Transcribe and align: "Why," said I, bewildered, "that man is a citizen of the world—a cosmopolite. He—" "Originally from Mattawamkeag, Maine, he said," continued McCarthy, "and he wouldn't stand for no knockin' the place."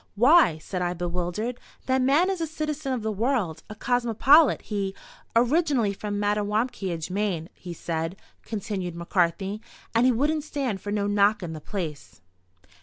"Why," 0.15 0.57
said 0.57 0.81
I, 0.81 0.95
bewildered, 0.95 1.59
"that 1.85 2.01
man 2.01 2.31
is 2.31 2.41
a 2.41 2.47
citizen 2.47 2.91
of 2.91 3.03
the 3.03 3.11
world—a 3.11 3.75
cosmopolite. 3.75 4.63
He—" 4.63 4.95
"Originally 5.35 5.93
from 5.93 6.19
Mattawamkeag, 6.19 7.11
Maine, 7.11 7.49
he 7.53 7.71
said," 7.71 8.15
continued 8.41 8.95
McCarthy, 8.95 9.61
"and 9.93 10.07
he 10.07 10.11
wouldn't 10.11 10.43
stand 10.43 10.81
for 10.81 10.91
no 10.91 11.05
knockin' 11.05 11.53
the 11.53 11.61
place." 11.61 12.19